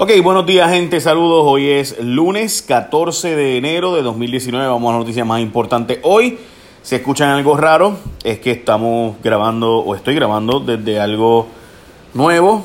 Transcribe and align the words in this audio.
Ok, 0.00 0.12
buenos 0.22 0.46
días 0.46 0.70
gente, 0.70 1.00
saludos. 1.00 1.42
Hoy 1.44 1.70
es 1.70 1.98
lunes 1.98 2.62
14 2.62 3.34
de 3.34 3.56
enero 3.56 3.96
de 3.96 4.02
2019. 4.02 4.64
Vamos 4.68 4.90
a 4.90 4.92
la 4.92 4.98
noticia 5.00 5.24
más 5.24 5.40
importante. 5.40 5.98
Hoy, 6.04 6.38
si 6.82 6.94
escuchan 6.94 7.30
algo 7.30 7.56
raro, 7.56 7.96
es 8.22 8.38
que 8.38 8.52
estamos 8.52 9.16
grabando 9.24 9.78
o 9.78 9.96
estoy 9.96 10.14
grabando 10.14 10.60
desde 10.60 11.00
algo 11.00 11.48
nuevo. 12.14 12.64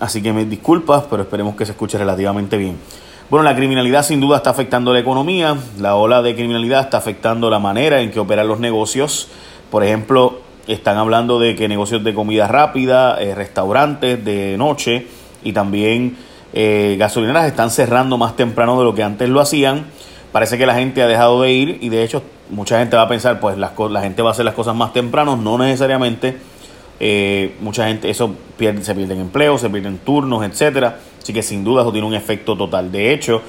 Así 0.00 0.22
que 0.22 0.32
me 0.32 0.46
disculpas, 0.46 1.04
pero 1.10 1.24
esperemos 1.24 1.56
que 1.56 1.66
se 1.66 1.72
escuche 1.72 1.98
relativamente 1.98 2.56
bien. 2.56 2.78
Bueno, 3.28 3.44
la 3.44 3.54
criminalidad 3.54 4.02
sin 4.02 4.20
duda 4.20 4.38
está 4.38 4.48
afectando 4.48 4.94
la 4.94 5.00
economía. 5.00 5.54
La 5.78 5.96
ola 5.96 6.22
de 6.22 6.34
criminalidad 6.34 6.80
está 6.80 6.96
afectando 6.96 7.50
la 7.50 7.58
manera 7.58 8.00
en 8.00 8.10
que 8.10 8.18
operan 8.18 8.48
los 8.48 8.60
negocios. 8.60 9.28
Por 9.70 9.84
ejemplo, 9.84 10.40
están 10.66 10.96
hablando 10.96 11.38
de 11.38 11.54
que 11.54 11.68
negocios 11.68 12.02
de 12.02 12.14
comida 12.14 12.48
rápida, 12.48 13.20
eh, 13.20 13.34
restaurantes 13.34 14.24
de 14.24 14.56
noche 14.56 15.06
y 15.44 15.52
también 15.52 16.16
eh, 16.52 16.96
gasolineras 16.98 17.46
están 17.46 17.70
cerrando 17.70 18.18
más 18.18 18.36
temprano 18.36 18.78
de 18.78 18.84
lo 18.84 18.94
que 18.94 19.02
antes 19.02 19.28
lo 19.28 19.40
hacían. 19.40 19.86
Parece 20.32 20.58
que 20.58 20.66
la 20.66 20.74
gente 20.74 21.02
ha 21.02 21.06
dejado 21.06 21.42
de 21.42 21.52
ir 21.52 21.78
y 21.80 21.88
de 21.88 22.04
hecho 22.04 22.22
mucha 22.50 22.78
gente 22.78 22.96
va 22.96 23.02
a 23.02 23.08
pensar, 23.08 23.40
pues 23.40 23.58
la 23.58 24.00
gente 24.00 24.22
va 24.22 24.30
a 24.30 24.32
hacer 24.32 24.44
las 24.44 24.54
cosas 24.54 24.74
más 24.74 24.92
temprano, 24.92 25.36
no 25.36 25.58
necesariamente. 25.58 26.36
Eh, 27.04 27.56
mucha 27.60 27.88
gente, 27.88 28.08
eso 28.10 28.32
pierde, 28.56 28.84
se 28.84 28.94
pierden 28.94 29.20
empleos, 29.20 29.60
se 29.60 29.68
pierden 29.68 29.98
turnos, 29.98 30.44
etcétera. 30.44 30.98
Así 31.20 31.32
que 31.32 31.42
sin 31.42 31.64
duda 31.64 31.82
eso 31.82 31.90
tiene 31.90 32.06
un 32.06 32.14
efecto 32.14 32.56
total. 32.56 32.92
De 32.92 33.12
hecho, 33.12 33.42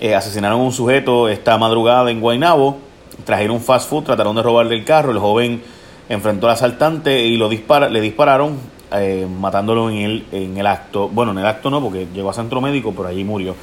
eh, 0.00 0.14
asesinaron 0.14 0.60
a 0.60 0.64
un 0.64 0.72
sujeto 0.72 1.28
esta 1.28 1.56
madrugada 1.56 2.10
en 2.10 2.20
Guaynabo, 2.20 2.78
trajeron 3.24 3.56
un 3.56 3.62
fast 3.62 3.88
food, 3.88 4.04
trataron 4.04 4.34
de 4.34 4.42
robarle 4.42 4.74
el 4.74 4.84
carro, 4.84 5.12
el 5.12 5.18
joven 5.18 5.62
enfrentó 6.08 6.48
al 6.48 6.54
asaltante 6.54 7.22
y 7.24 7.36
lo 7.36 7.48
dispara, 7.48 7.88
le 7.88 8.00
dispararon, 8.00 8.58
eh, 8.92 9.26
matándolo 9.26 9.90
en 9.90 9.96
el, 9.96 10.26
en 10.32 10.56
el 10.56 10.66
acto. 10.66 11.08
Bueno, 11.08 11.32
en 11.32 11.38
el 11.38 11.46
acto 11.46 11.70
no, 11.70 11.80
porque 11.80 12.06
llegó 12.12 12.30
a 12.30 12.32
centro 12.32 12.60
médico, 12.60 12.92
por 12.92 13.06
allí 13.06 13.24
murió. 13.24 13.54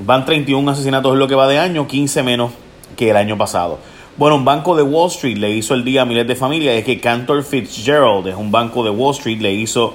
Van 0.00 0.24
31 0.24 0.70
asesinatos 0.70 1.12
en 1.12 1.18
lo 1.18 1.28
que 1.28 1.34
va 1.34 1.46
de 1.48 1.58
año, 1.58 1.86
15 1.86 2.22
menos 2.22 2.52
que 2.96 3.10
el 3.10 3.16
año 3.16 3.36
pasado. 3.36 3.78
Bueno, 4.16 4.36
un 4.36 4.44
banco 4.44 4.76
de 4.76 4.82
Wall 4.82 5.08
Street 5.08 5.38
le 5.38 5.50
hizo 5.50 5.74
el 5.74 5.84
día 5.84 6.02
a 6.02 6.04
miles 6.04 6.26
de 6.26 6.36
familias. 6.36 6.76
Es 6.76 6.84
que 6.84 7.00
Cantor 7.00 7.42
Fitzgerald 7.42 8.26
es 8.26 8.34
un 8.34 8.50
banco 8.50 8.84
de 8.84 8.90
Wall 8.90 9.14
Street, 9.14 9.40
le 9.40 9.52
hizo 9.52 9.94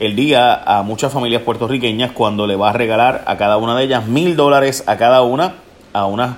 el 0.00 0.14
día 0.14 0.54
a 0.54 0.82
muchas 0.82 1.12
familias 1.12 1.42
puertorriqueñas 1.42 2.12
cuando 2.12 2.46
le 2.46 2.56
va 2.56 2.70
a 2.70 2.72
regalar 2.72 3.24
a 3.26 3.36
cada 3.36 3.56
una 3.56 3.76
de 3.76 3.84
ellas 3.84 4.06
mil 4.06 4.36
dólares 4.36 4.84
a 4.86 4.96
cada 4.96 5.22
una, 5.22 5.54
a 5.92 6.06
unas 6.06 6.36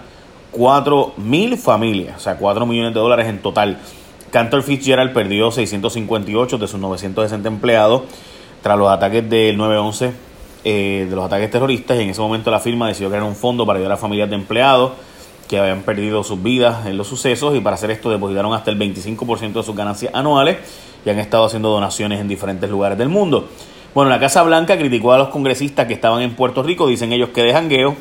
cuatro 0.50 1.12
mil 1.16 1.56
familias, 1.56 2.16
o 2.16 2.20
sea, 2.20 2.36
cuatro 2.36 2.66
millones 2.66 2.94
de 2.94 3.00
dólares 3.00 3.26
en 3.28 3.40
total. 3.40 3.78
Cantor 4.30 4.62
Fitzgerald 4.62 5.12
perdió 5.12 5.50
658 5.50 6.58
de 6.58 6.68
sus 6.68 6.78
960 6.78 7.48
empleados 7.48 8.02
tras 8.62 8.78
los 8.78 8.88
ataques 8.88 9.28
del 9.28 9.58
9-11, 9.58 10.12
eh, 10.64 11.06
de 11.08 11.16
los 11.16 11.24
ataques 11.24 11.50
terroristas, 11.50 11.98
y 11.98 12.02
en 12.02 12.10
ese 12.10 12.20
momento 12.20 12.50
la 12.50 12.60
firma 12.60 12.86
decidió 12.86 13.08
crear 13.08 13.24
un 13.24 13.34
fondo 13.34 13.66
para 13.66 13.78
ayudar 13.78 13.92
a 13.92 13.96
familias 13.96 14.28
de 14.28 14.36
empleados 14.36 14.92
que 15.48 15.58
habían 15.58 15.82
perdido 15.82 16.22
sus 16.22 16.40
vidas 16.40 16.86
en 16.86 16.96
los 16.96 17.08
sucesos 17.08 17.56
y 17.56 17.60
para 17.60 17.74
hacer 17.74 17.90
esto 17.90 18.08
depositaron 18.08 18.52
hasta 18.54 18.70
el 18.70 18.78
25% 18.78 19.52
de 19.52 19.62
sus 19.64 19.74
ganancias 19.74 20.14
anuales 20.14 20.58
y 21.04 21.10
han 21.10 21.18
estado 21.18 21.46
haciendo 21.46 21.70
donaciones 21.70 22.20
en 22.20 22.28
diferentes 22.28 22.70
lugares 22.70 22.96
del 22.98 23.08
mundo. 23.08 23.48
Bueno, 23.92 24.10
la 24.10 24.20
Casa 24.20 24.44
Blanca 24.44 24.78
criticó 24.78 25.12
a 25.12 25.18
los 25.18 25.28
congresistas 25.30 25.86
que 25.86 25.94
estaban 25.94 26.22
en 26.22 26.36
Puerto 26.36 26.62
Rico, 26.62 26.86
dicen 26.86 27.12
ellos 27.12 27.30
que 27.30 27.42
de 27.42 27.52
jangueo 27.52 27.96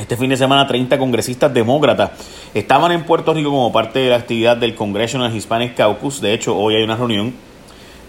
este 0.00 0.16
fin 0.16 0.30
de 0.30 0.36
semana 0.36 0.66
30 0.66 0.98
congresistas 0.98 1.52
demócratas 1.52 2.10
estaban 2.54 2.92
en 2.92 3.04
Puerto 3.04 3.34
Rico 3.34 3.50
como 3.50 3.72
parte 3.72 3.98
de 3.98 4.10
la 4.10 4.16
actividad 4.16 4.56
del 4.56 4.74
Congressional 4.74 5.34
Hispanic 5.34 5.74
Caucus. 5.74 6.20
De 6.20 6.32
hecho, 6.32 6.56
hoy 6.56 6.76
hay 6.76 6.84
una 6.84 6.96
reunión 6.96 7.34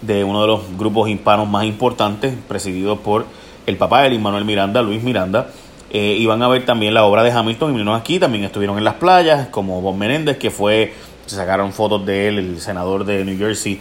de 0.02 0.24
uno 0.24 0.42
de 0.42 0.46
los 0.46 0.76
grupos 0.78 1.08
hispanos 1.08 1.48
más 1.48 1.64
importantes, 1.64 2.34
presidido 2.48 2.96
por 2.96 3.26
el 3.66 3.76
papá 3.76 4.02
de 4.02 4.18
Manuel 4.18 4.44
Miranda, 4.44 4.82
Luis 4.82 5.02
Miranda. 5.02 5.48
Eh, 5.92 6.16
y 6.18 6.26
van 6.26 6.40
a 6.42 6.48
ver 6.48 6.64
también 6.64 6.94
la 6.94 7.04
obra 7.04 7.24
de 7.24 7.32
Hamilton 7.32 7.70
y 7.70 7.72
vinieron 7.72 8.00
aquí, 8.00 8.20
también 8.20 8.44
estuvieron 8.44 8.78
en 8.78 8.84
las 8.84 8.94
playas, 8.94 9.48
como 9.48 9.80
Bob 9.80 9.96
Menéndez, 9.96 10.38
que 10.38 10.50
fue, 10.50 10.94
se 11.26 11.34
sacaron 11.34 11.72
fotos 11.72 12.06
de 12.06 12.28
él, 12.28 12.38
el 12.38 12.60
senador 12.60 13.04
de 13.04 13.24
New 13.24 13.36
Jersey, 13.36 13.80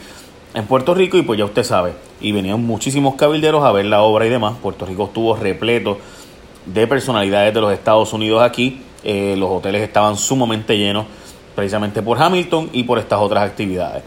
en 0.56 0.66
Puerto 0.66 0.96
Rico, 0.96 1.18
y 1.18 1.22
pues 1.22 1.38
ya 1.38 1.46
usted 1.46 1.64
sabe, 1.64 1.94
y 2.20 2.32
venían 2.32 2.66
muchísimos 2.66 3.14
cabilderos 3.14 3.64
a 3.64 3.72
ver 3.72 3.86
la 3.86 4.02
obra 4.02 4.26
y 4.26 4.30
demás. 4.30 4.56
Puerto 4.60 4.88
Rico 4.88 5.06
estuvo 5.06 5.36
repleto 5.36 6.00
de 6.74 6.88
personalidades 6.88 7.54
de 7.54 7.62
los 7.62 7.74
Estados 7.74 8.14
Unidos 8.14 8.42
aquí. 8.42 8.82
Eh, 9.04 9.36
los 9.38 9.50
hoteles 9.50 9.82
estaban 9.82 10.18
sumamente 10.18 10.78
llenos 10.78 11.06
precisamente 11.56 12.02
por 12.02 12.22
Hamilton 12.22 12.70
y 12.74 12.84
por 12.84 13.00
estas 13.00 13.20
otras 13.20 13.44
actividades. 13.44 14.04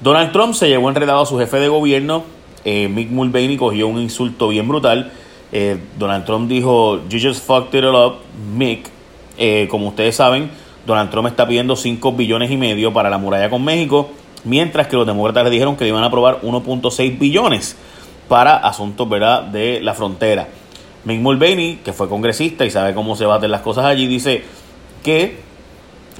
Donald 0.00 0.32
Trump 0.32 0.54
se 0.54 0.68
llevó 0.68 0.88
enredado 0.88 1.22
a 1.22 1.26
su 1.26 1.38
jefe 1.38 1.58
de 1.58 1.68
gobierno. 1.68 2.24
Eh, 2.64 2.88
Mick 2.88 3.10
Mulvaney 3.10 3.56
cogió 3.56 3.88
un 3.88 4.00
insulto 4.00 4.48
bien 4.48 4.68
brutal. 4.68 5.12
Eh, 5.52 5.78
Donald 5.98 6.24
Trump 6.24 6.48
dijo, 6.48 7.00
You 7.08 7.18
just 7.20 7.46
fucked 7.46 7.78
it 7.78 7.84
up, 7.84 8.16
Mick. 8.54 8.90
como 9.68 9.88
ustedes 9.88 10.16
saben, 10.16 10.50
Donald 10.86 11.10
Trump 11.10 11.28
está 11.28 11.46
pidiendo 11.46 11.76
5 11.76 12.12
billones 12.12 12.50
y 12.50 12.56
medio 12.56 12.92
para 12.92 13.10
la 13.10 13.18
muralla 13.18 13.50
con 13.50 13.64
México, 13.64 14.10
mientras 14.44 14.86
que 14.86 14.96
los 14.96 15.06
demócratas 15.06 15.44
le 15.44 15.50
dijeron 15.50 15.76
que 15.76 15.86
iban 15.86 16.02
a 16.02 16.06
aprobar 16.06 16.40
1.6 16.42 17.18
billones 17.18 17.76
para 18.28 18.56
asuntos 18.56 19.08
¿verdad? 19.08 19.42
de 19.42 19.80
la 19.80 19.94
frontera. 19.94 20.48
Mick 21.06 21.20
Mulvaney, 21.20 21.80
que 21.84 21.92
fue 21.92 22.08
congresista 22.08 22.64
y 22.64 22.70
sabe 22.70 22.92
cómo 22.92 23.14
se 23.14 23.24
baten 23.24 23.52
las 23.52 23.60
cosas 23.60 23.84
allí, 23.84 24.08
dice 24.08 24.42
que 25.04 25.36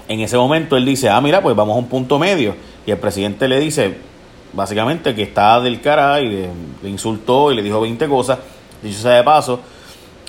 en 0.06 0.20
ese 0.20 0.36
momento 0.36 0.76
él 0.76 0.84
dice, 0.84 1.08
ah, 1.08 1.20
mira, 1.20 1.42
pues 1.42 1.56
vamos 1.56 1.74
a 1.74 1.78
un 1.80 1.88
punto 1.88 2.20
medio. 2.20 2.54
Y 2.86 2.92
el 2.92 2.98
presidente 2.98 3.48
le 3.48 3.58
dice, 3.58 3.96
básicamente, 4.52 5.12
que 5.16 5.24
está 5.24 5.60
del 5.60 5.80
cara 5.80 6.20
y 6.20 6.28
le, 6.82 6.88
insultó 6.88 7.50
y 7.50 7.56
le 7.56 7.62
dijo 7.64 7.80
20 7.80 8.06
cosas. 8.06 8.38
Dicho 8.80 9.00
sea 9.00 9.16
de 9.16 9.24
paso, 9.24 9.58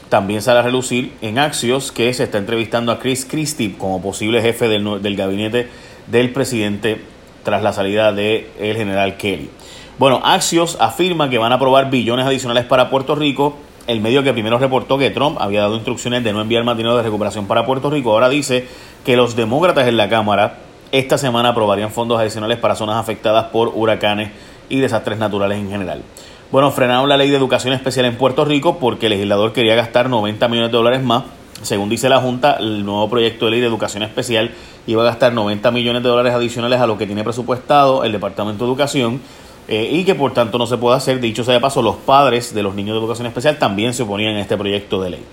también 0.10 0.42
sale 0.42 0.58
a 0.58 0.64
relucir 0.64 1.14
en 1.22 1.38
Axios 1.38 1.92
que 1.92 2.12
se 2.16 2.24
está 2.24 2.40
entrevistando 2.40 2.92
a 2.92 2.98
Chris 2.98 3.26
Christie 3.30 3.76
como 3.78 4.02
posible 4.02 4.42
jefe 4.42 4.68
del, 4.68 5.04
del 5.04 5.16
gabinete 5.16 5.68
del 6.08 6.34
presidente 6.34 7.00
tras 7.44 7.62
la 7.62 7.74
salida 7.74 8.12
del 8.12 8.48
el 8.60 8.76
general 8.76 9.18
Kelly. 9.18 9.52
Bueno, 10.00 10.20
Axios 10.24 10.78
afirma 10.80 11.30
que 11.30 11.38
van 11.38 11.52
a 11.52 11.56
aprobar 11.56 11.92
billones 11.92 12.26
adicionales 12.26 12.66
para 12.66 12.90
Puerto 12.90 13.14
Rico 13.14 13.58
el 13.88 14.02
medio 14.02 14.22
que 14.22 14.34
primero 14.34 14.60
reportó 14.60 14.98
que 14.98 15.10
Trump 15.10 15.38
había 15.40 15.62
dado 15.62 15.76
instrucciones 15.76 16.24
de 16.24 16.34
no 16.34 16.42
enviar 16.42 16.64
más 16.64 16.78
dinero 16.78 16.98
de 16.98 17.04
recuperación 17.04 17.48
para 17.48 17.66
Puerto 17.66 17.90
Rico, 17.90 18.12
ahora 18.12 18.30
dice 18.30 18.68
que 19.06 19.16
los 19.16 19.36
demócratas 19.36 19.88
en 19.88 19.98
la 19.98 20.10
Cámara 20.10 20.60
esta 20.92 21.18
semana 21.18 21.50
aprobarían 21.50 21.92
fondos 21.92 22.20
adicionales 22.20 22.58
para 22.58 22.76
zonas 22.76 22.98
afectadas 22.98 23.46
por 23.46 23.72
huracanes 23.74 24.32
y 24.70 24.80
desastres 24.80 25.18
naturales 25.18 25.58
en 25.58 25.70
general. 25.70 26.04
Bueno, 26.52 26.72
frenaron 26.72 27.10
la 27.10 27.18
ley 27.18 27.30
de 27.30 27.38
educación 27.38 27.74
especial 27.74 28.06
en 28.06 28.16
Puerto 28.16 28.46
Rico 28.46 28.78
porque 28.78 29.08
el 29.08 29.12
legislador 29.12 29.52
quería 29.52 29.76
gastar 29.76 30.10
90 30.10 30.48
millones 30.48 30.72
de 30.72 30.78
dólares 30.78 31.04
más. 31.04 31.24
Según 31.62 31.90
dice 31.90 32.08
la 32.08 32.22
Junta, 32.22 32.58
el 32.60 32.86
nuevo 32.86 33.10
proyecto 33.10 33.46
de 33.46 33.52
ley 33.52 33.62
de 33.62 33.68
educación 33.68 34.04
especial 34.04 34.52
iba 34.86 35.02
a 35.02 35.06
gastar 35.06 35.34
90 35.34 35.72
millones 35.72 36.04
de 36.04 36.10
dólares 36.10 36.34
adicionales 36.34 36.80
a 36.80 36.88
lo 36.88 36.98
que 36.98 37.06
tiene 37.06 37.24
presupuestado 37.24 38.04
el 38.04 38.12
Departamento 38.12 38.64
de 38.64 38.70
Educación 38.70 39.22
eh, 39.68 39.90
y 39.92 40.06
que 40.06 40.16
por 40.16 40.34
tanto 40.34 40.58
no 40.58 40.66
se 40.66 40.78
puede 40.78 40.98
hacer. 40.98 41.20
Dicho 41.20 41.44
sea 41.44 41.56
de 41.56 41.60
paso, 41.60 41.82
los 41.82 41.98
padres 41.98 42.54
de 42.54 42.64
los 42.64 42.76
niños 42.76 42.96
de 42.96 43.00
educación 43.00 43.28
especial 43.28 43.58
también 43.60 43.94
se 43.94 44.04
oponían 44.04 44.36
a 44.36 44.42
este 44.42 44.58
proyecto 44.58 45.02
de 45.02 45.12
ley. 45.12 45.24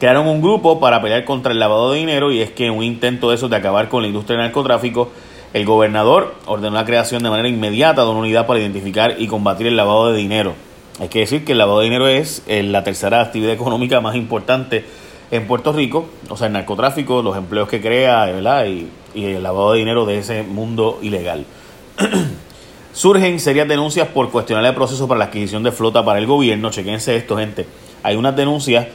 Crearon 0.00 0.26
un 0.26 0.42
grupo 0.42 0.80
para 0.80 1.00
pelear 1.00 1.24
contra 1.24 1.52
el 1.52 1.60
lavado 1.60 1.92
de 1.92 1.98
dinero 1.98 2.32
y 2.32 2.40
es 2.40 2.50
que 2.50 2.66
en 2.66 2.72
un 2.72 2.82
intento 2.82 3.28
de 3.28 3.36
eso 3.36 3.48
de 3.48 3.56
acabar 3.56 3.88
con 3.88 4.02
la 4.02 4.08
industria 4.08 4.36
del 4.36 4.46
narcotráfico, 4.46 5.10
el 5.52 5.64
gobernador 5.64 6.34
ordenó 6.46 6.74
la 6.74 6.84
creación 6.84 7.22
de 7.22 7.30
manera 7.30 7.48
inmediata 7.48 8.02
de 8.02 8.10
una 8.10 8.20
unidad 8.20 8.46
para 8.46 8.58
identificar 8.58 9.14
y 9.18 9.28
combatir 9.28 9.68
el 9.68 9.76
lavado 9.76 10.10
de 10.10 10.18
dinero. 10.18 10.54
Hay 10.98 11.08
que 11.08 11.20
decir 11.20 11.44
que 11.44 11.52
el 11.52 11.58
lavado 11.58 11.80
de 11.80 11.84
dinero 11.84 12.08
es 12.08 12.42
eh, 12.48 12.62
la 12.64 12.82
tercera 12.82 13.20
actividad 13.20 13.52
económica 13.52 14.00
más 14.00 14.16
importante 14.16 14.84
en 15.30 15.46
Puerto 15.46 15.72
Rico, 15.72 16.06
o 16.28 16.36
sea, 16.36 16.48
el 16.48 16.52
narcotráfico, 16.52 17.22
los 17.22 17.36
empleos 17.36 17.68
que 17.68 17.80
crea, 17.80 18.26
¿verdad? 18.26 18.66
Y, 18.66 18.88
y 19.14 19.24
el 19.24 19.42
lavado 19.42 19.72
de 19.72 19.78
dinero 19.78 20.04
de 20.04 20.18
ese 20.18 20.42
mundo 20.42 20.98
ilegal. 21.00 21.46
Surgen 22.92 23.40
serias 23.40 23.66
denuncias 23.66 24.08
por 24.08 24.30
cuestionar 24.30 24.64
el 24.66 24.74
proceso 24.74 25.08
para 25.08 25.18
la 25.18 25.24
adquisición 25.26 25.62
de 25.62 25.72
flota 25.72 26.04
para 26.04 26.18
el 26.18 26.26
gobierno. 26.26 26.70
Chequense 26.70 27.16
esto, 27.16 27.38
gente. 27.38 27.66
Hay 28.02 28.16
unas 28.16 28.36
denuncias 28.36 28.86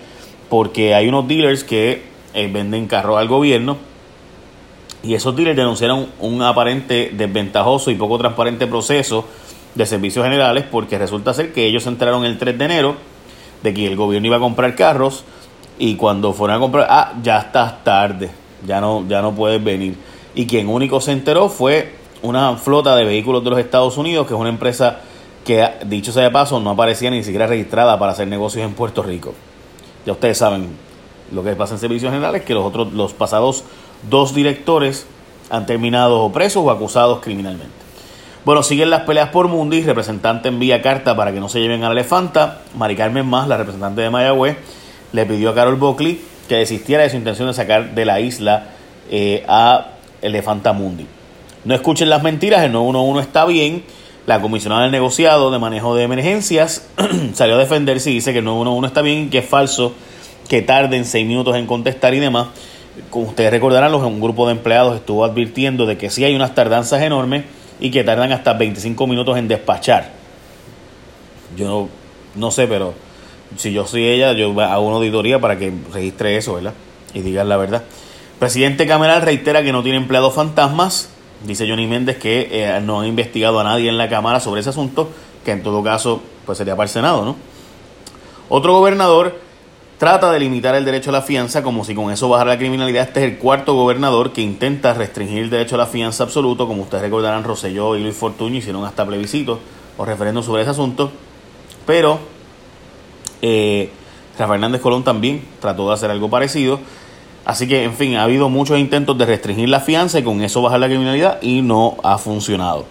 porque 0.49 0.94
hay 0.94 1.07
unos 1.07 1.27
dealers 1.27 1.63
que 1.63 2.03
eh, 2.33 2.49
venden 2.51 2.88
carros 2.88 3.17
al 3.17 3.27
gobierno 3.27 3.77
y 5.01 5.15
esos 5.15 5.35
dealers 5.35 5.57
denunciaron 5.57 6.07
un 6.19 6.41
aparente 6.44 7.11
desventajoso 7.13 7.89
y 7.89 7.95
poco 7.95 8.17
transparente 8.17 8.67
proceso 8.67 9.25
de 9.73 9.85
servicios 9.85 10.23
generales 10.23 10.65
porque 10.69 10.97
resulta 10.97 11.33
ser 11.33 11.51
que 11.51 11.65
ellos 11.65 11.83
se 11.83 11.89
enteraron 11.89 12.23
el 12.23 12.38
3 12.38 12.57
de 12.57 12.65
enero 12.65 12.95
de 13.63 13.73
que 13.73 13.88
el 13.88 13.95
gobierno 13.95 14.27
iba 14.27 14.38
a 14.38 14.39
comprar 14.39 14.75
carros 14.75 15.23
y 15.79 15.95
cuando 15.95 16.33
fueron 16.33 16.57
a 16.57 16.59
comprar, 16.59 16.88
ah, 16.89 17.13
ya 17.23 17.39
estás 17.39 17.83
tarde, 17.83 18.29
ya 18.65 18.79
no, 18.79 19.05
ya 19.07 19.21
no 19.21 19.33
puedes 19.33 19.63
venir. 19.63 19.95
Y 20.35 20.45
quien 20.45 20.67
único 20.67 21.01
se 21.01 21.11
enteró 21.11 21.49
fue 21.49 21.94
una 22.27 22.56
flota 22.57 22.95
de 22.95 23.06
vehículos 23.06 23.44
de 23.44 23.50
los 23.50 23.59
Estados 23.59 23.97
Unidos, 23.97 24.27
que 24.27 24.33
es 24.33 24.39
una 24.39 24.50
empresa 24.50 25.00
que, 25.45 25.68
dicho 25.85 26.12
sea 26.12 26.24
de 26.24 26.31
paso, 26.31 26.59
no 26.59 26.71
aparecía 26.71 27.09
ni 27.09 27.24
siquiera 27.24 27.47
registrada 27.47 27.97
para 27.97 28.12
hacer 28.12 28.27
negocios 28.27 28.65
en 28.65 28.74
Puerto 28.74 29.01
Rico. 29.01 29.33
Ya 30.06 30.13
ustedes 30.13 30.38
saben 30.38 30.69
lo 31.31 31.44
que 31.44 31.56
pasa 31.56 31.74
en 31.74 31.79
servicios 31.79 32.12
generales, 32.12 32.44
que 32.44 32.53
los 32.53 32.65
otros, 32.65 32.94
los 32.94 33.13
pasados 33.13 33.63
dos 34.09 34.33
directores 34.33 35.06
han 35.50 35.65
terminado 35.65 36.31
presos 36.31 36.63
o 36.65 36.71
acusados 36.71 37.19
criminalmente. 37.19 37.75
Bueno, 38.45 38.63
siguen 38.63 38.89
las 38.89 39.01
peleas 39.01 39.30
por 39.30 39.47
Mundi, 39.47 39.81
representante 39.81 40.50
envía 40.50 40.81
carta 40.81 41.15
para 41.15 41.33
que 41.33 41.39
no 41.39 41.50
se 41.50 41.59
lleven 41.59 41.83
a 41.83 41.88
la 41.88 41.94
elefanta. 41.94 42.62
Mari 42.75 42.95
Carmen 42.95 43.25
Más, 43.25 43.47
la 43.47 43.57
representante 43.57 44.01
de 44.01 44.09
Mayagüez, 44.09 44.57
le 45.12 45.25
pidió 45.25 45.50
a 45.50 45.56
Carol 45.56 45.75
Buckley 45.75 46.21
que 46.47 46.56
desistiera 46.56 47.03
de 47.03 47.09
su 47.09 47.18
intención 47.18 47.47
de 47.50 47.53
sacar 47.53 47.94
de 47.94 48.06
la 48.06 48.21
isla 48.21 48.69
eh, 49.09 49.44
a 49.47 49.88
Elefanta 50.21 50.73
Mundi. 50.73 51.07
No 51.67 51.75
escuchen 51.75 52.09
las 52.09 52.23
mentiras, 52.23 52.63
el 52.63 52.71
911 52.71 53.27
está 53.27 53.43
bien. 53.43 53.83
La 54.25 54.39
comisionada 54.39 54.83
del 54.83 54.91
negociado 54.93 55.51
de 55.51 55.59
manejo 55.59 55.95
de 55.95 56.03
emergencias 56.03 56.87
salió 57.33 57.55
a 57.55 57.57
defenderse 57.57 58.09
y 58.09 58.13
dice 58.13 58.31
que 58.31 58.39
el 58.39 58.45
911 58.45 58.87
está 58.87 59.01
bien 59.01 59.23
y 59.23 59.27
que 59.27 59.39
es 59.39 59.45
falso 59.45 59.91
que 60.47 60.61
tarden 60.61 61.03
seis 61.03 61.27
minutos 61.27 61.57
en 61.57 61.67
contestar 61.67 62.13
y 62.13 62.19
demás. 62.19 62.47
Como 63.09 63.27
ustedes 63.27 63.51
recordarán, 63.51 63.93
un 63.93 64.21
grupo 64.21 64.45
de 64.45 64.53
empleados 64.53 64.95
estuvo 64.95 65.25
advirtiendo 65.25 65.85
de 65.85 65.97
que 65.97 66.09
sí 66.09 66.23
hay 66.23 66.37
unas 66.37 66.55
tardanzas 66.55 67.01
enormes 67.01 67.43
y 67.81 67.91
que 67.91 68.05
tardan 68.05 68.31
hasta 68.31 68.53
25 68.53 69.05
minutos 69.05 69.37
en 69.37 69.49
despachar. 69.49 70.13
Yo 71.57 71.67
no, 71.67 71.89
no 72.35 72.49
sé, 72.49 72.67
pero 72.67 72.93
si 73.57 73.73
yo 73.73 73.85
soy 73.85 74.07
ella, 74.07 74.31
yo 74.31 74.57
hago 74.61 74.87
una 74.87 74.95
auditoría 74.95 75.41
para 75.41 75.57
que 75.57 75.73
registre 75.93 76.37
eso, 76.37 76.53
¿verdad? 76.53 76.73
Y 77.13 77.19
digan 77.19 77.49
la 77.49 77.57
verdad. 77.57 77.83
Presidente 78.39 78.87
Cameral 78.87 79.21
reitera 79.21 79.63
que 79.63 79.73
no 79.73 79.83
tiene 79.83 79.97
empleados 79.97 80.33
fantasmas. 80.33 81.09
Dice 81.45 81.67
Johnny 81.69 81.87
Méndez 81.87 82.17
que 82.17 82.49
eh, 82.51 82.81
no 82.81 83.01
ha 83.01 83.07
investigado 83.07 83.59
a 83.59 83.63
nadie 83.63 83.89
en 83.89 83.97
la 83.97 84.09
Cámara 84.09 84.39
sobre 84.39 84.61
ese 84.61 84.71
asunto, 84.71 85.09
que 85.45 85.51
en 85.51 85.63
todo 85.63 85.83
caso 85.83 86.21
pues 86.45 86.57
sería 86.57 86.75
para 86.75 86.85
el 86.85 86.89
Senado, 86.89 87.25
¿no? 87.25 87.35
Otro 88.49 88.73
gobernador 88.73 89.39
trata 89.97 90.31
de 90.31 90.39
limitar 90.39 90.75
el 90.75 90.85
derecho 90.85 91.09
a 91.09 91.13
la 91.13 91.21
fianza 91.21 91.63
como 91.63 91.83
si 91.83 91.95
con 91.95 92.11
eso 92.11 92.29
bajara 92.29 92.51
la 92.51 92.57
criminalidad. 92.57 93.03
Este 93.03 93.25
es 93.25 93.31
el 93.31 93.37
cuarto 93.37 93.73
gobernador 93.73 94.31
que 94.31 94.41
intenta 94.41 94.93
restringir 94.93 95.39
el 95.39 95.49
derecho 95.49 95.75
a 95.75 95.79
la 95.79 95.85
fianza 95.85 96.23
absoluto. 96.23 96.67
Como 96.67 96.83
ustedes 96.83 97.03
recordarán, 97.03 97.43
Roselló 97.43 97.95
y 97.95 98.03
Luis 98.03 98.15
Fortuño 98.15 98.57
hicieron 98.57 98.85
hasta 98.85 99.05
plebiscitos 99.05 99.59
o 99.97 100.05
referendos 100.05 100.45
sobre 100.45 100.61
ese 100.61 100.71
asunto. 100.71 101.11
Pero 101.85 102.19
eh, 103.41 103.89
Rafael 104.37 104.59
Hernández 104.59 104.81
Colón 104.81 105.03
también 105.03 105.43
trató 105.59 105.87
de 105.87 105.93
hacer 105.95 106.11
algo 106.11 106.29
parecido. 106.29 106.79
Así 107.47 107.65
que, 107.65 107.85
en 107.85 107.94
fin, 107.94 108.17
ha 108.17 108.23
habido 108.23 108.49
muchos 108.49 108.77
intentos 108.77 109.17
de 109.17 109.25
restringir 109.25 109.69
la 109.69 109.79
fianza 109.79 110.19
y 110.19 110.23
con 110.23 110.41
eso 110.41 110.61
bajar 110.61 110.81
la 110.81 110.88
criminalidad 110.88 111.41
y 111.41 111.61
no 111.61 111.95
ha 112.03 112.17
funcionado. 112.17 112.83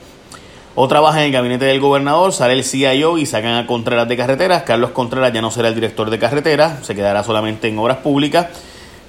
Otra 0.74 1.00
baja 1.00 1.20
en 1.20 1.26
el 1.26 1.32
gabinete 1.32 1.66
del 1.66 1.78
gobernador, 1.78 2.32
sale 2.32 2.54
el 2.54 2.64
CIO 2.64 3.18
y 3.18 3.26
sacan 3.26 3.56
a 3.56 3.66
Contreras 3.66 4.08
de 4.08 4.16
Carreteras. 4.16 4.62
Carlos 4.62 4.92
Contreras 4.92 5.30
ya 5.34 5.42
no 5.42 5.50
será 5.50 5.68
el 5.68 5.74
director 5.74 6.08
de 6.08 6.18
carreteras, 6.18 6.86
se 6.86 6.94
quedará 6.94 7.22
solamente 7.22 7.68
en 7.68 7.78
obras 7.78 7.98
públicas. 7.98 8.46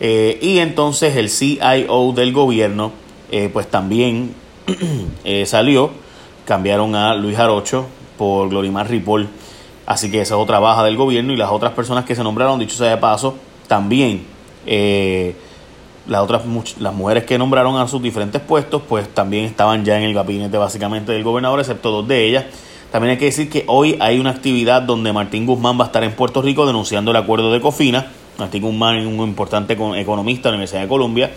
Eh, 0.01 0.38
y 0.41 0.57
entonces 0.57 1.15
el 1.15 1.29
CIO 1.29 2.11
del 2.11 2.33
gobierno, 2.33 2.91
eh, 3.31 3.49
pues 3.51 3.67
también 3.71 4.35
salió. 5.45 5.91
Cambiaron 6.44 6.94
a 6.94 7.15
Luis 7.15 7.38
Jarocho 7.38 7.85
por 8.17 8.49
Glorimar 8.49 8.89
Ripoll 8.89 9.29
Así 9.85 10.11
que 10.11 10.19
esa 10.19 10.35
es 10.35 10.41
otra 10.41 10.59
baja 10.59 10.83
del 10.83 10.97
gobierno 10.97 11.31
y 11.31 11.38
las 11.38 11.51
otras 11.51 11.71
personas 11.71 12.03
que 12.03 12.15
se 12.15 12.21
nombraron, 12.21 12.59
dicho 12.59 12.75
sea 12.75 12.89
de 12.89 12.97
paso, 12.97 13.38
también 13.69 14.25
eh, 14.67 15.35
las 16.07 16.21
otras 16.21 16.43
las 16.79 16.93
mujeres 16.93 17.23
que 17.25 17.37
nombraron 17.37 17.77
a 17.77 17.87
sus 17.87 18.01
diferentes 18.01 18.41
puestos, 18.41 18.81
pues 18.87 19.09
también 19.09 19.45
estaban 19.45 19.83
ya 19.83 19.97
en 19.97 20.03
el 20.03 20.13
gabinete 20.13 20.57
básicamente 20.57 21.11
del 21.11 21.23
gobernador, 21.23 21.59
excepto 21.59 21.91
dos 21.91 22.07
de 22.07 22.25
ellas. 22.25 22.45
También 22.91 23.11
hay 23.11 23.17
que 23.17 23.25
decir 23.25 23.49
que 23.49 23.65
hoy 23.67 23.97
hay 23.99 24.19
una 24.19 24.29
actividad 24.29 24.81
donde 24.81 25.11
Martín 25.11 25.45
Guzmán 25.45 25.77
va 25.77 25.83
a 25.83 25.87
estar 25.87 26.03
en 26.03 26.13
Puerto 26.13 26.41
Rico 26.41 26.65
denunciando 26.65 27.11
el 27.11 27.17
acuerdo 27.17 27.51
de 27.51 27.59
Cofina. 27.59 28.07
Martín 28.37 28.61
Guzmán 28.61 28.97
es 28.97 29.05
un 29.05 29.15
importante 29.19 29.73
economista 29.73 30.47
de 30.47 30.51
la 30.51 30.55
Universidad 30.55 30.81
de 30.83 30.87
Columbia. 30.87 31.31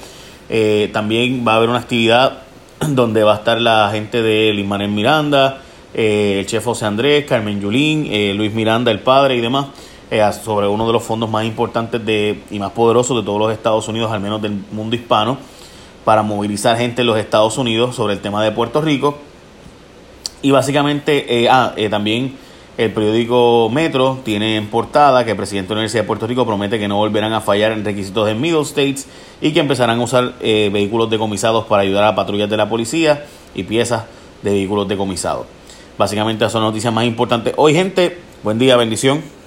Eh, 0.49 0.91
también 0.93 1.45
va 1.47 1.55
a 1.55 1.57
haber 1.57 1.69
una 1.69 1.79
actividad 1.79 2.43
donde 2.89 3.25
va 3.25 3.35
a 3.35 3.37
estar 3.37 3.61
la 3.61 3.91
gente 3.93 4.23
de 4.23 4.53
Lismanen 4.53 4.95
Miranda, 4.95 5.61
eh, 5.93 6.39
el 6.41 6.47
chef 6.47 6.65
José 6.65 6.87
Andrés, 6.87 7.25
Carmen 7.25 7.61
Yulín, 7.61 8.07
eh, 8.11 8.33
Luis 8.35 8.53
Miranda, 8.53 8.91
el 8.93 9.01
padre 9.01 9.37
y 9.37 9.41
demás, 9.41 9.67
eh, 10.11 10.29
sobre 10.43 10.67
uno 10.67 10.87
de 10.87 10.93
los 10.93 11.03
fondos 11.03 11.31
más 11.31 11.45
importantes 11.45 12.05
de, 12.05 12.43
y 12.51 12.59
más 12.59 12.73
poderosos 12.73 13.17
de 13.17 13.23
todos 13.23 13.39
los 13.39 13.53
Estados 13.53 13.87
Unidos, 13.89 14.11
al 14.11 14.21
menos 14.21 14.43
del 14.43 14.53
mundo 14.73 14.97
hispano, 14.97 15.39
para 16.05 16.23
movilizar 16.23 16.77
gente 16.77 17.03
en 17.03 17.07
los 17.07 17.19
Estados 17.19 17.59
Unidos 17.59 17.95
sobre 17.95 18.15
el 18.15 18.21
tema 18.21 18.43
de 18.43 18.51
Puerto 18.51 18.81
Rico. 18.81 19.19
Y 20.43 20.51
básicamente, 20.51 21.47
ah, 21.51 21.75
también 21.91 22.35
el 22.79 22.93
periódico 22.93 23.69
Metro 23.71 24.19
tiene 24.25 24.57
en 24.57 24.69
portada 24.69 25.25
que 25.25 25.33
el 25.33 25.37
presidente 25.37 25.69
de 25.69 25.75
la 25.75 25.79
Universidad 25.81 26.03
de 26.03 26.07
Puerto 26.07 26.27
Rico 26.27 26.47
promete 26.47 26.79
que 26.79 26.89
no 26.89 26.97
volverán 26.97 27.33
a 27.35 27.41
fallar 27.41 27.73
en 27.73 27.85
requisitos 27.85 28.29
en 28.29 28.41
Middle 28.41 28.63
States 28.63 29.07
y 29.41 29.53
que 29.53 29.61
empezarán 29.61 30.01
a 30.01 30.03
usar 30.03 30.35
vehículos 30.41 31.11
decomisados 31.11 31.67
para 31.67 31.83
ayudar 31.83 32.05
a 32.05 32.15
patrullas 32.15 32.49
de 32.49 32.57
la 32.57 32.69
policía 32.69 33.27
y 33.55 33.65
piezas 33.65 34.05
de 34.43 34.51
vehículos 34.51 34.89
decomisados. 34.89 35.47
Básicamente, 35.99 36.45
esas 36.45 36.53
son 36.53 36.63
las 36.63 36.71
noticias 36.71 36.93
más 36.93 37.05
importantes. 37.05 37.53
Hoy, 37.59 37.75
gente, 37.75 38.19
buen 38.43 38.59
día, 38.59 38.77
bendición. 38.77 39.40